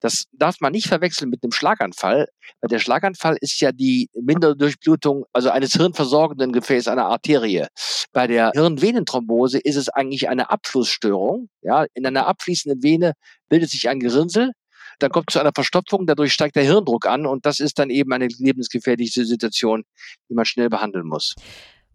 Das 0.00 0.24
darf 0.32 0.60
man 0.60 0.72
nicht 0.72 0.88
verwechseln 0.88 1.30
mit 1.30 1.42
einem 1.42 1.52
Schlaganfall, 1.52 2.28
weil 2.60 2.68
der 2.68 2.78
Schlaganfall 2.78 3.36
ist 3.40 3.60
ja 3.60 3.72
die 3.72 4.08
Minderdurchblutung, 4.14 5.24
also 5.32 5.50
eines 5.50 5.72
hirnversorgenden 5.72 6.52
Gefäßes, 6.52 6.88
einer 6.88 7.06
Arterie. 7.06 7.66
Bei 8.12 8.26
der 8.26 8.50
Hirnvenenthrombose 8.54 9.58
ist 9.58 9.76
es 9.76 9.88
eigentlich 9.88 10.28
eine 10.28 10.50
Abflussstörung. 10.50 11.48
Ja, 11.62 11.86
in 11.94 12.06
einer 12.06 12.26
abfließenden 12.26 12.82
Vene 12.82 13.12
bildet 13.48 13.70
sich 13.70 13.88
ein 13.88 14.00
Gerinnsel, 14.00 14.52
dann 15.00 15.10
kommt 15.10 15.30
es 15.30 15.32
zu 15.34 15.40
einer 15.40 15.52
Verstopfung, 15.54 16.06
dadurch 16.06 16.32
steigt 16.32 16.56
der 16.56 16.62
Hirndruck 16.62 17.06
an 17.06 17.26
und 17.26 17.46
das 17.46 17.58
ist 17.58 17.78
dann 17.78 17.90
eben 17.90 18.12
eine 18.12 18.28
lebensgefährliche 18.28 19.24
Situation, 19.24 19.84
die 20.28 20.34
man 20.34 20.44
schnell 20.44 20.68
behandeln 20.68 21.06
muss. 21.06 21.34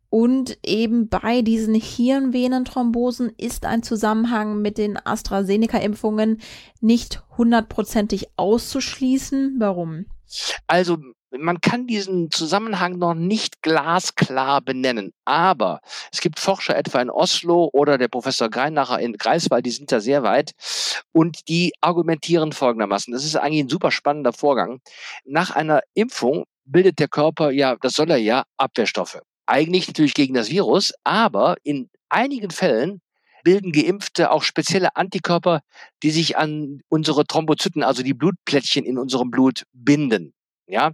Und 0.09 0.57
eben 0.63 1.09
bei 1.09 1.41
diesen 1.41 1.75
Hirnvenenthrombosen 1.75 3.31
ist 3.37 3.65
ein 3.65 3.83
Zusammenhang 3.83 4.61
mit 4.61 4.77
den 4.77 4.97
AstraZeneca-Impfungen 4.97 6.41
nicht 6.79 7.23
hundertprozentig 7.37 8.27
auszuschließen. 8.37 9.55
Warum? 9.59 10.05
Also 10.67 10.97
man 11.37 11.59
kann 11.61 11.87
diesen 11.87 12.31
Zusammenhang 12.31 12.97
noch 12.97 13.13
nicht 13.13 13.61
glasklar 13.61 14.61
benennen, 14.61 15.11
aber 15.25 15.81
es 16.11 16.21
gibt 16.21 16.39
Forscher 16.39 16.75
etwa 16.77 17.01
in 17.01 17.09
Oslo 17.09 17.69
oder 17.73 17.97
der 17.97 18.07
Professor 18.07 18.49
Greinacher 18.49 18.99
in 18.99 19.13
Greifswald, 19.13 19.65
die 19.65 19.71
sind 19.71 19.91
da 19.91 19.99
sehr 19.99 20.23
weit 20.23 20.51
und 21.11 21.47
die 21.49 21.73
argumentieren 21.81 22.51
folgendermaßen. 22.51 23.13
Das 23.13 23.25
ist 23.25 23.35
eigentlich 23.35 23.63
ein 23.63 23.69
super 23.69 23.91
spannender 23.91 24.33
Vorgang. 24.33 24.79
Nach 25.25 25.51
einer 25.51 25.81
Impfung 25.93 26.45
bildet 26.65 26.99
der 26.99 27.07
Körper 27.07 27.51
ja, 27.51 27.75
das 27.81 27.93
soll 27.93 28.09
er 28.11 28.17
ja, 28.17 28.43
Abwehrstoffe. 28.57 29.19
Eigentlich 29.47 29.87
natürlich 29.87 30.13
gegen 30.13 30.33
das 30.33 30.49
Virus, 30.49 30.93
aber 31.03 31.55
in 31.63 31.89
einigen 32.09 32.51
Fällen 32.51 33.01
bilden 33.43 33.71
Geimpfte 33.71 34.31
auch 34.31 34.41
spezielle 34.43 34.95
Antikörper, 34.95 35.61
die 36.01 36.09
sich 36.11 36.37
an 36.37 36.81
unsere 36.89 37.25
Thrombozyten, 37.25 37.83
also 37.83 38.01
die 38.01 38.15
Blutplättchen 38.15 38.85
in 38.85 38.97
unserem 38.97 39.29
Blut 39.29 39.63
binden. 39.71 40.33
Ja, 40.67 40.93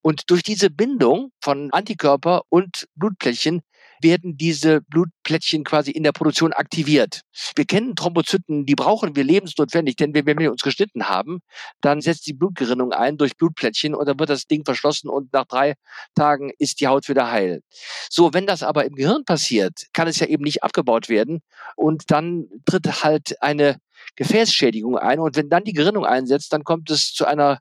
und 0.00 0.30
durch 0.30 0.44
diese 0.44 0.70
Bindung 0.70 1.32
von 1.40 1.72
Antikörper 1.72 2.42
und 2.50 2.86
Blutplättchen 2.94 3.62
werden 4.00 4.36
diese 4.36 4.80
Blutplättchen 4.82 5.64
quasi 5.64 5.90
in 5.90 6.02
der 6.02 6.12
Produktion 6.12 6.52
aktiviert. 6.52 7.22
Wir 7.56 7.64
kennen 7.64 7.96
Thrombozyten, 7.96 8.66
die 8.66 8.74
brauchen 8.74 9.16
wir 9.16 9.24
lebensnotwendig, 9.24 9.96
denn 9.96 10.14
wenn 10.14 10.38
wir 10.38 10.50
uns 10.50 10.62
geschnitten 10.62 11.08
haben, 11.08 11.40
dann 11.80 12.00
setzt 12.00 12.26
die 12.26 12.32
Blutgerinnung 12.32 12.92
ein 12.92 13.16
durch 13.16 13.36
Blutplättchen 13.36 13.94
und 13.94 14.06
dann 14.06 14.18
wird 14.18 14.30
das 14.30 14.46
Ding 14.46 14.64
verschlossen 14.64 15.08
und 15.08 15.32
nach 15.32 15.46
drei 15.46 15.74
Tagen 16.14 16.50
ist 16.58 16.80
die 16.80 16.88
Haut 16.88 17.08
wieder 17.08 17.30
heil. 17.30 17.62
So, 18.10 18.34
wenn 18.34 18.46
das 18.46 18.62
aber 18.62 18.84
im 18.84 18.94
Gehirn 18.94 19.24
passiert, 19.24 19.86
kann 19.92 20.08
es 20.08 20.18
ja 20.18 20.26
eben 20.26 20.44
nicht 20.44 20.62
abgebaut 20.62 21.08
werden 21.08 21.40
und 21.76 22.10
dann 22.10 22.46
tritt 22.64 23.04
halt 23.04 23.40
eine 23.42 23.78
Gefäßschädigung 24.16 24.96
ein 24.96 25.20
und 25.20 25.36
wenn 25.36 25.48
dann 25.48 25.64
die 25.64 25.72
Gerinnung 25.72 26.04
einsetzt, 26.04 26.52
dann 26.52 26.64
kommt 26.64 26.90
es 26.90 27.12
zu 27.12 27.26
einer 27.26 27.58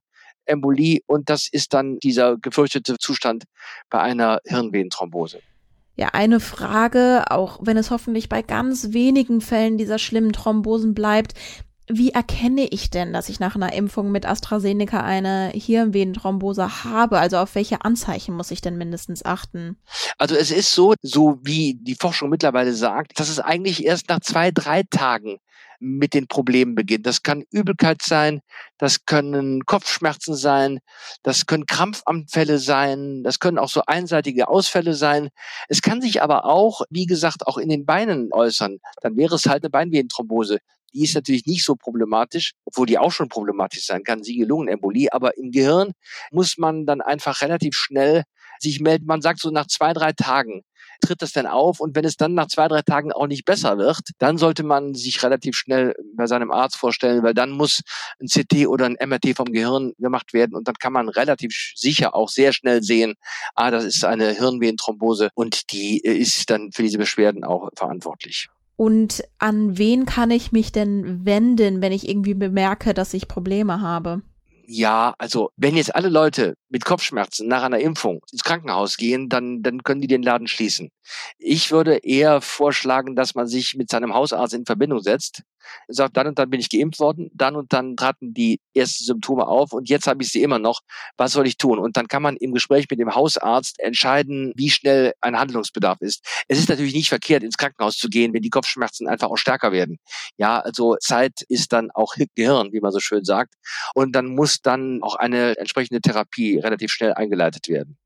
Embolie 0.48 1.02
und 1.06 1.30
das 1.30 1.48
ist 1.52 1.74
dann 1.74 2.00
dieser 2.00 2.38
gefürchtete 2.38 2.98
Zustand 2.98 3.44
bei 3.90 4.00
einer 4.00 4.40
Hirnvenenthrombose. 4.46 5.42
Ja, 6.00 6.10
eine 6.14 6.40
Frage, 6.40 7.26
auch 7.32 7.60
wenn 7.64 7.76
es 7.76 7.90
hoffentlich 7.90 8.30
bei 8.30 8.44
ganz 8.44 8.94
wenigen 8.94 9.42
Fällen 9.42 9.80
dieser 9.80 9.98
schlimmen 9.98 10.32
Thrombosen 10.32 10.94
bleibt. 10.94 11.34
Wie 11.90 12.12
erkenne 12.12 12.68
ich 12.70 12.92
denn, 12.92 13.14
dass 13.14 13.30
ich 13.30 13.40
nach 13.40 13.56
einer 13.56 13.74
Impfung 13.74 14.12
mit 14.12 14.28
AstraZeneca 14.28 15.02
eine 15.02 15.50
Hirnvenenthrombose 15.56 16.84
habe? 16.84 17.18
Also 17.18 17.38
auf 17.38 17.56
welche 17.56 17.84
Anzeichen 17.84 18.36
muss 18.36 18.52
ich 18.52 18.62
denn 18.62 18.78
mindestens 18.78 19.26
achten? 19.26 19.78
Also 20.20 20.36
es 20.36 20.52
ist 20.52 20.72
so, 20.74 20.94
so 21.02 21.40
wie 21.42 21.80
die 21.82 21.96
Forschung 21.96 22.30
mittlerweile 22.30 22.74
sagt, 22.74 23.20
dass 23.20 23.30
es 23.30 23.40
eigentlich 23.40 23.84
erst 23.84 24.10
nach 24.10 24.20
zwei, 24.20 24.52
drei 24.52 24.84
Tagen 24.84 25.40
mit 25.80 26.14
den 26.14 26.28
Problemen 26.28 26.76
beginnt. 26.76 27.06
Das 27.06 27.24
kann 27.24 27.44
Übelkeit 27.52 28.02
sein, 28.02 28.42
das 28.78 29.06
können 29.06 29.66
Kopfschmerzen 29.66 30.36
sein, 30.36 30.80
das 31.24 31.46
können 31.46 31.66
Krampfanfälle 31.66 32.60
sein, 32.60 33.24
das 33.24 33.40
können 33.40 33.60
auch 33.60 33.70
so 33.70 33.82
einseitige 33.86 34.48
Ausfälle 34.48 34.94
sein. 34.94 35.30
Es 35.70 35.82
kann 35.82 36.02
sich 36.02 36.22
aber 36.22 36.46
auch, 36.46 36.82
wie 36.90 37.06
gesagt, 37.06 37.48
auch 37.48 37.58
in 37.58 37.70
den 37.70 37.86
Beinen 37.86 38.30
äußern. 38.32 38.78
Dann 39.02 39.18
wäre 39.18 39.36
es 39.36 39.46
halt 39.46 39.64
eine 39.64 39.70
Beinvenenthrombose. 39.70 40.60
Die 40.94 41.04
ist 41.04 41.16
natürlich 41.16 41.46
nicht 41.46 41.66
so 41.66 41.76
problematisch, 41.76 42.54
obwohl 42.66 42.88
die 42.88 42.98
auch 42.98 43.12
schon 43.12 43.30
problematisch 43.30 43.86
sein 43.86 44.04
kann, 44.04 44.24
Siegelungenembolie. 44.24 45.10
Aber 45.12 45.38
im 45.38 45.52
Gehirn 45.52 45.92
muss 46.32 46.58
man 46.58 46.86
dann 46.86 47.02
einfach 47.02 47.42
relativ 47.42 47.76
schnell 47.76 48.24
sich 48.60 48.80
melden. 48.80 49.06
Man 49.06 49.22
sagt 49.22 49.40
so 49.40 49.50
nach 49.50 49.68
zwei, 49.68 49.94
drei 49.94 50.14
Tagen 50.14 50.64
tritt 51.02 51.22
das 51.22 51.32
denn 51.32 51.48
auf? 51.48 51.80
Und 51.80 51.96
wenn 51.96 52.06
es 52.06 52.18
dann 52.18 52.34
nach 52.34 52.48
zwei, 52.48 52.68
drei 52.68 52.82
Tagen 52.82 53.12
auch 53.12 53.28
nicht 53.28 53.46
besser 53.46 53.78
wird, 53.78 54.00
dann 54.20 54.38
sollte 54.38 54.64
man 54.64 54.94
sich 54.94 55.22
relativ 55.24 55.56
schnell 55.56 55.96
bei 56.16 56.28
seinem 56.28 56.52
Arzt 56.52 56.78
vorstellen, 56.78 57.24
weil 57.24 57.34
dann 57.34 57.52
muss 57.52 57.82
ein 58.20 58.28
CT 58.28 58.68
oder 58.68 58.86
ein 58.86 58.98
MRT 59.04 59.36
vom 59.36 59.52
Gehirn 59.52 59.94
gemacht 59.98 60.34
werden 60.34 60.56
und 60.56 60.68
dann 60.68 60.76
kann 60.76 60.94
man 60.94 61.10
relativ 61.10 61.74
sicher 61.76 62.16
auch 62.16 62.30
sehr 62.30 62.54
schnell 62.54 62.84
sehen, 62.84 63.16
ah, 63.56 63.72
das 63.72 63.86
ist 63.86 64.06
eine 64.06 64.32
Hirnvenenthrombose 64.32 65.30
und 65.34 65.72
die 65.72 66.00
ist 66.00 66.50
dann 66.50 66.72
für 66.72 66.84
diese 66.84 66.98
Beschwerden 66.98 67.44
auch 67.44 67.70
verantwortlich. 67.76 68.48
Und 68.76 69.24
an 69.40 69.78
wen 69.80 70.06
kann 70.06 70.30
ich 70.30 70.52
mich 70.52 70.72
denn 70.72 71.26
wenden, 71.26 71.82
wenn 71.82 71.92
ich 71.92 72.08
irgendwie 72.08 72.36
bemerke, 72.36 72.94
dass 72.94 73.14
ich 73.16 73.28
Probleme 73.28 73.82
habe? 73.82 74.22
Ja, 74.70 75.16
also 75.18 75.50
wenn 75.56 75.78
jetzt 75.78 75.96
alle 75.96 76.10
Leute 76.10 76.56
mit 76.70 76.86
Kopfschmerzen 76.86 77.48
nach 77.48 77.64
einer 77.64 77.80
Impfung 77.80 78.22
ins 78.32 78.44
Krankenhaus 78.44 78.98
gehen, 78.98 79.30
dann, 79.30 79.64
dann 79.64 79.84
können 79.84 80.02
die 80.02 80.08
den 80.08 80.24
Laden 80.24 80.48
schließen. 80.48 80.90
Ich 81.38 81.72
würde 81.72 81.98
eher 81.98 82.42
vorschlagen, 82.42 83.16
dass 83.16 83.36
man 83.36 83.48
sich 83.48 83.76
mit 83.76 83.90
seinem 83.90 84.14
Hausarzt 84.14 84.54
in 84.54 84.66
Verbindung 84.66 85.02
setzt, 85.02 85.44
sagt, 85.88 86.18
dann 86.18 86.28
und 86.28 86.40
dann 86.40 86.50
bin 86.50 86.60
ich 86.60 86.70
geimpft 86.70 87.00
worden, 87.00 87.30
dann 87.34 87.56
und 87.56 87.74
dann 87.74 87.96
traten 87.96 88.34
die 88.34 88.60
ersten 88.74 89.04
Symptome 89.04 89.48
auf 89.48 89.74
und 89.74 89.90
jetzt 89.90 90.08
habe 90.08 90.24
ich 90.24 90.32
sie 90.32 90.42
immer 90.42 90.60
noch. 90.60 90.82
Was 91.18 91.34
soll 91.34 91.48
ich 91.48 91.58
tun? 91.58 91.80
Und 91.80 91.98
dann 91.98 92.08
kann 92.08 92.22
man 92.22 92.38
im 92.38 92.54
Gespräch 92.54 92.88
mit 92.90 93.00
dem 93.00 93.16
Hausarzt 93.16 93.80
entscheiden, 93.80 94.54
wie 94.56 94.70
schnell 94.70 95.14
ein 95.22 95.38
Handlungsbedarf 95.38 96.02
ist. 96.02 96.24
Es 96.48 96.60
ist 96.60 96.70
natürlich 96.70 96.94
nicht 96.94 97.10
verkehrt, 97.10 97.44
ins 97.44 97.58
Krankenhaus 97.58 97.98
zu 97.98 98.10
gehen, 98.10 98.34
wenn 98.34 98.42
die 98.42 98.50
Kopfschmerzen 98.50 99.08
einfach 99.08 99.30
auch 99.30 99.38
stärker 99.38 99.72
werden. 99.72 99.98
Ja, 100.38 100.60
also 100.60 100.96
Zeit 101.00 101.42
ist 101.50 101.74
dann 101.74 101.92
auch 101.92 102.16
Gehirn, 102.36 102.72
wie 102.72 102.80
man 102.80 102.92
so 102.92 103.00
schön 103.00 103.24
sagt. 103.24 103.56
Und 103.94 104.16
dann 104.16 104.28
muss 104.28 104.62
dann 104.62 105.02
auch 105.02 105.16
eine 105.16 105.58
entsprechende 105.58 106.02
Therapie 106.02 106.57
relativ 106.60 106.92
schnell 106.92 107.14
eingeleitet 107.14 107.68
werden. 107.68 107.98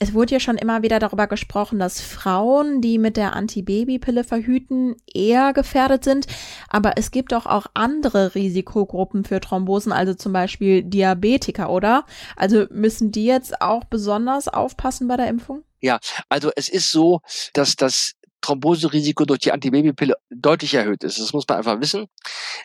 Es 0.00 0.12
wurde 0.12 0.32
ja 0.32 0.40
schon 0.40 0.58
immer 0.58 0.82
wieder 0.82 0.98
darüber 0.98 1.26
gesprochen, 1.28 1.78
dass 1.78 2.00
Frauen, 2.00 2.80
die 2.80 2.98
mit 2.98 3.16
der 3.16 3.34
Antibabypille 3.34 4.24
verhüten, 4.24 4.96
eher 5.06 5.52
gefährdet 5.52 6.04
sind. 6.04 6.26
Aber 6.68 6.94
es 6.96 7.10
gibt 7.10 7.32
doch 7.32 7.46
auch 7.46 7.66
andere 7.74 8.34
Risikogruppen 8.34 9.24
für 9.24 9.40
Thrombosen, 9.40 9.92
also 9.92 10.14
zum 10.14 10.32
Beispiel 10.32 10.82
Diabetiker, 10.82 11.70
oder? 11.70 12.04
Also 12.36 12.66
müssen 12.70 13.12
die 13.12 13.24
jetzt 13.24 13.60
auch 13.62 13.84
besonders 13.84 14.48
aufpassen 14.48 15.06
bei 15.06 15.16
der 15.16 15.28
Impfung? 15.28 15.62
Ja, 15.80 16.00
also 16.28 16.50
es 16.56 16.68
ist 16.68 16.90
so, 16.90 17.20
dass 17.52 17.76
das 17.76 18.14
Thromboserisiko 18.44 19.24
durch 19.24 19.40
die 19.40 19.52
Antibabypille 19.52 20.14
deutlich 20.30 20.74
erhöht 20.74 21.02
ist. 21.02 21.18
Das 21.18 21.32
muss 21.32 21.44
man 21.48 21.58
einfach 21.58 21.80
wissen. 21.80 22.06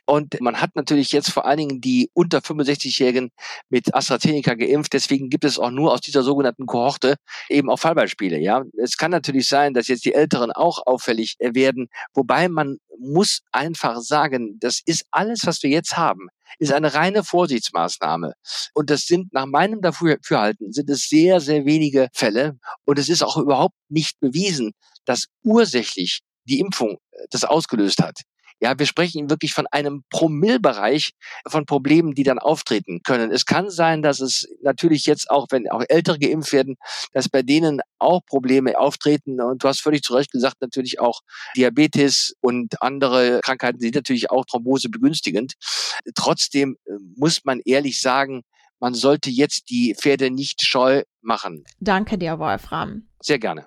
Und 0.06 0.40
man 0.42 0.60
hat 0.60 0.76
natürlich 0.76 1.12
jetzt 1.12 1.32
vor 1.32 1.46
allen 1.46 1.58
Dingen 1.58 1.82
die 1.82 2.10
unter 2.14 2.40
65-Jährigen 2.40 3.32
mit 3.70 3.96
AstraZeneca 3.96 4.56
geimpft. 4.56 4.94
Deswegen 4.94 5.30
gibt 5.30 5.46
es 5.46 5.58
auch 5.58 5.72
nur 5.72 5.94
aus 5.94 6.02
dieser 6.02 6.24
sogenannten 6.24 6.66
Kohorte 6.66 7.16
eben 7.48 7.70
auch 7.70 7.80
Fallbeispiele. 7.80 8.40
Ja, 8.40 8.64
es 8.78 8.98
kann 8.98 9.12
natürlich 9.12 9.48
sein, 9.48 9.74
dass 9.74 9.88
jetzt 9.88 10.04
die 10.04 10.14
Älteren 10.14 10.52
auch 10.52 10.86
auffällig 10.86 11.38
werden. 11.40 11.88
Wobei 12.14 12.50
man 12.50 12.78
muss 13.00 13.42
einfach 13.52 14.02
sagen, 14.02 14.58
das 14.60 14.82
ist 14.86 15.06
alles, 15.12 15.42
was 15.46 15.64
wir 15.64 15.70
jetzt 15.70 15.96
haben, 15.96 16.28
ist 16.58 16.74
eine 16.74 16.94
reine 16.94 17.24
Vorsichtsmaßnahme. 17.24 18.34
Und 18.74 18.90
das 18.90 19.02
sind 19.02 19.32
nach 19.32 19.46
meinem 19.46 19.82
Dafürhalten 19.82 20.74
sind 20.74 20.90
es 20.90 21.08
sehr, 21.08 21.40
sehr 21.40 21.66
wenige 21.66 22.10
Fälle. 22.14 22.58
Und 22.86 23.00
es 23.00 23.08
ist 23.08 23.24
auch 23.24 23.38
überhaupt 23.38 23.76
nicht 23.88 24.20
bewiesen, 24.20 24.74
dass 25.10 25.25
ursächlich 25.44 26.22
die 26.46 26.60
Impfung 26.60 26.98
äh, 27.12 27.25
das 27.32 27.44
ausgelöst 27.44 28.01
hat. 28.01 28.22
Ja, 28.62 28.78
wir 28.78 28.86
sprechen 28.86 29.30
wirklich 29.30 29.54
von 29.54 29.68
einem 29.68 30.04
Promillbereich 30.10 31.12
von 31.48 31.66
Problemen, 31.66 32.13
die 32.13 32.24
dann 32.24 32.39
auftreten 32.39 33.00
können. 33.04 33.32
Es 33.32 33.46
kann 33.46 33.70
sein, 33.70 34.01
dass 34.01 34.20
es 34.20 34.50
natürlich 34.62 35.06
jetzt 35.06 35.30
auch, 35.30 35.48
wenn 35.50 35.70
auch 35.72 35.82
Ältere 35.88 36.20
geimpft 36.20 36.51
werden, 36.51 36.75
dass 37.13 37.30
bei 37.30 37.42
denen 37.42 37.80
auch 38.00 38.20
Probleme 38.25 38.78
auftreten. 38.78 39.39
Und 39.39 39.63
du 39.63 39.68
hast 39.70 39.80
völlig 39.80 40.04
zu 40.04 40.13
Recht 40.13 40.32
gesagt, 40.32 40.58
natürlich 40.60 41.00
auch 41.00 41.22
Diabetes 41.56 42.36
und 42.42 42.82
andere 42.82 43.39
Krankheiten 43.44 43.80
sind 43.80 43.96
natürlich 43.96 44.30
auch 44.30 44.44
Thrombose 44.46 44.89
begünstigend. 44.89 45.54
Trotzdem 46.13 46.75
äh, 46.86 46.92
muss 47.16 47.46
man 47.46 47.62
ehrlich 47.63 48.01
sagen, 48.01 48.42
man 48.82 48.94
sollte 48.94 49.30
jetzt 49.30 49.70
die 49.70 49.96
Pferde 49.98 50.32
nicht 50.32 50.66
scheu 50.66 51.04
machen. 51.22 51.63
Danke 51.80 52.18
dir, 52.18 52.39
Wolfram. 52.39 53.09
Sehr 53.22 53.38
gerne. 53.38 53.66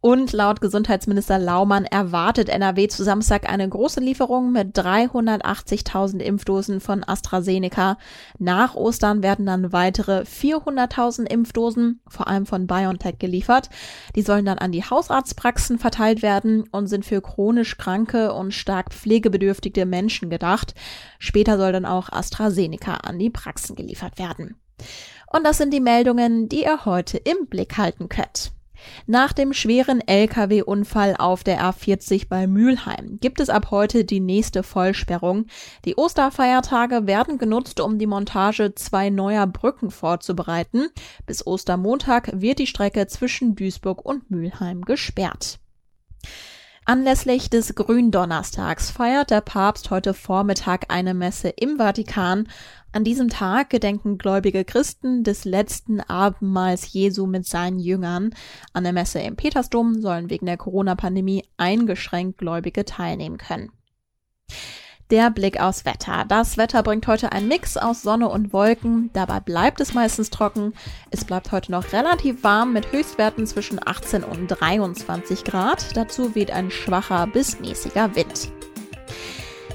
Und 0.00 0.32
laut 0.32 0.60
Gesundheitsminister 0.60 1.38
Laumann 1.38 1.84
erwartet 1.84 2.48
NRW 2.48 2.88
zu 2.88 3.02
Samstag 3.02 3.46
eine 3.48 3.68
große 3.68 4.00
Lieferung 4.00 4.52
mit 4.52 4.78
380.000 4.78 6.20
Impfdosen 6.20 6.80
von 6.80 7.04
AstraZeneca. 7.04 7.98
Nach 8.38 8.74
Ostern 8.74 9.22
werden 9.22 9.44
dann 9.44 9.72
weitere 9.72 10.20
400.000 10.20 11.26
Impfdosen, 11.26 12.00
vor 12.08 12.28
allem 12.28 12.46
von 12.46 12.66
BioNTech, 12.66 13.18
geliefert. 13.18 13.68
Die 14.14 14.22
sollen 14.22 14.46
dann 14.46 14.58
an 14.58 14.72
die 14.72 14.84
Hausarztpraxen 14.84 15.78
verteilt 15.78 16.22
werden 16.22 16.64
und 16.70 16.86
sind 16.86 17.04
für 17.04 17.20
chronisch 17.20 17.76
kranke 17.76 18.32
und 18.32 18.54
stark 18.54 18.94
pflegebedürftige 18.94 19.84
Menschen 19.84 20.30
gedacht. 20.30 20.74
Später 21.18 21.58
soll 21.58 21.72
dann 21.72 21.84
auch 21.84 22.10
AstraZeneca 22.10 22.94
an 22.94 23.18
die 23.18 23.30
Praxen 23.30 23.76
geliefert 23.76 24.18
werden. 24.18 24.56
Und 25.32 25.44
das 25.44 25.58
sind 25.58 25.74
die 25.74 25.80
Meldungen, 25.80 26.48
die 26.48 26.62
ihr 26.62 26.84
heute 26.84 27.18
im 27.18 27.46
Blick 27.48 27.76
halten 27.76 28.08
könnt. 28.08 28.55
Nach 29.06 29.32
dem 29.32 29.52
schweren 29.52 30.00
Lkw-Unfall 30.00 31.16
auf 31.16 31.44
der 31.44 31.60
A40 31.60 32.28
bei 32.28 32.46
Mülheim 32.46 33.18
gibt 33.20 33.40
es 33.40 33.48
ab 33.48 33.70
heute 33.70 34.04
die 34.04 34.20
nächste 34.20 34.62
Vollsperrung. 34.62 35.46
Die 35.84 35.96
Osterfeiertage 35.96 37.06
werden 37.06 37.38
genutzt, 37.38 37.80
um 37.80 37.98
die 37.98 38.06
Montage 38.06 38.74
zwei 38.74 39.10
neuer 39.10 39.46
Brücken 39.46 39.90
vorzubereiten. 39.90 40.88
Bis 41.26 41.46
Ostermontag 41.46 42.30
wird 42.34 42.58
die 42.58 42.66
Strecke 42.66 43.06
zwischen 43.06 43.54
Duisburg 43.54 44.04
und 44.04 44.30
Mülheim 44.30 44.82
gesperrt. 44.84 45.58
Anlässlich 46.88 47.50
des 47.50 47.74
Gründonnerstags 47.74 48.92
feiert 48.92 49.32
der 49.32 49.40
Papst 49.40 49.90
heute 49.90 50.14
Vormittag 50.14 50.84
eine 50.88 51.14
Messe 51.14 51.48
im 51.48 51.78
Vatikan. 51.78 52.46
An 52.92 53.02
diesem 53.02 53.28
Tag 53.28 53.70
gedenken 53.70 54.18
gläubige 54.18 54.64
Christen 54.64 55.24
des 55.24 55.44
letzten 55.44 56.00
Abendmahls 56.00 56.92
Jesu 56.92 57.26
mit 57.26 57.44
seinen 57.44 57.80
Jüngern. 57.80 58.30
An 58.72 58.84
der 58.84 58.92
Messe 58.92 59.18
im 59.18 59.34
Petersdom 59.34 60.00
sollen 60.00 60.30
wegen 60.30 60.46
der 60.46 60.58
Corona-Pandemie 60.58 61.42
eingeschränkt 61.56 62.38
Gläubige 62.38 62.84
teilnehmen 62.84 63.38
können. 63.38 63.72
Der 65.10 65.30
Blick 65.30 65.60
aufs 65.60 65.84
Wetter. 65.84 66.24
Das 66.26 66.56
Wetter 66.56 66.82
bringt 66.82 67.06
heute 67.06 67.30
einen 67.30 67.46
Mix 67.46 67.76
aus 67.76 68.02
Sonne 68.02 68.28
und 68.28 68.52
Wolken. 68.52 69.10
Dabei 69.12 69.38
bleibt 69.38 69.80
es 69.80 69.94
meistens 69.94 70.30
trocken. 70.30 70.72
Es 71.12 71.24
bleibt 71.24 71.52
heute 71.52 71.70
noch 71.70 71.92
relativ 71.92 72.42
warm 72.42 72.72
mit 72.72 72.90
Höchstwerten 72.90 73.46
zwischen 73.46 73.78
18 73.86 74.24
und 74.24 74.48
23 74.48 75.44
Grad. 75.44 75.96
Dazu 75.96 76.34
weht 76.34 76.50
ein 76.50 76.72
schwacher 76.72 77.28
bis 77.28 77.60
mäßiger 77.60 78.16
Wind. 78.16 78.50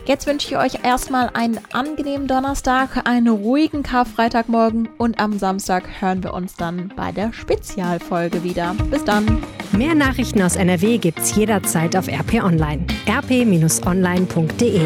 Jetzt 0.05 0.27
wünsche 0.27 0.49
ich 0.49 0.57
euch 0.57 0.83
erstmal 0.83 1.29
einen 1.33 1.59
angenehmen 1.71 2.27
Donnerstag, 2.27 3.07
einen 3.07 3.29
ruhigen 3.29 3.83
Karfreitagmorgen 3.83 4.89
und 4.97 5.17
am 5.21 5.39
Samstag 5.39 6.01
hören 6.01 6.23
wir 6.23 6.33
uns 6.33 6.55
dann 6.55 6.91
bei 6.97 7.13
der 7.13 7.31
Spezialfolge 7.31 8.43
wieder. 8.43 8.75
Bis 8.89 9.05
dann. 9.05 9.41
Mehr 9.71 9.95
Nachrichten 9.95 10.41
aus 10.41 10.57
NRW 10.57 10.97
gibt's 10.97 11.33
jederzeit 11.35 11.95
auf 11.95 12.09
RP 12.09 12.43
Online. 12.43 12.85
rp-online.de 13.07 14.81